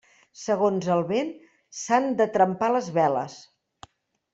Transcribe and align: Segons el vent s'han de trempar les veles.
Segons 0.43 0.87
el 0.95 1.03
vent 1.11 1.29
s'han 1.83 2.11
de 2.23 2.29
trempar 2.41 2.75
les 2.79 2.95
veles. 3.01 3.41